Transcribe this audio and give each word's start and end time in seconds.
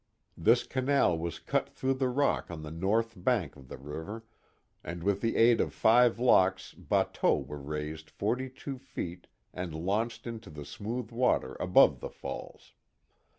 This 0.35 0.63
canal 0.63 1.15
was 1.15 1.37
cut 1.37 1.69
through 1.69 1.93
the 1.93 2.09
rock 2.09 2.49
on 2.49 2.63
the 2.63 2.71
north 2.71 3.13
bank 3.15 3.55
of 3.55 3.67
the 3.67 3.77
river, 3.77 4.25
and 4.83 5.03
with 5.03 5.21
the 5.21 5.35
aid 5.35 5.61
of 5.61 5.75
five 5.75 6.17
locks 6.19 6.73
bateaux 6.73 7.37
were 7.37 7.61
raised 7.61 8.09
42 8.09 8.79
feet 8.79 9.27
and 9.53 9.75
launched 9.75 10.25
into 10.25 10.49
the 10.49 10.65
smooth 10.65 11.11
water 11.11 11.55
above 11.59 11.99
the 11.99 12.09
falls. 12.09 12.73